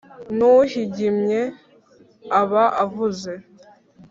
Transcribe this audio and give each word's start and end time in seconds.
Nuhigimye 0.37 1.39
aba 2.41 2.63
avuze. 2.83 3.31